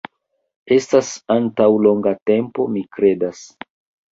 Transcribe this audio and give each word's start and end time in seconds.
Estas 0.75 1.11
antaŭ 1.35 1.67
longa 1.89 2.15
tempo, 2.33 2.67
mi 2.77 2.83
kredas 2.99 3.45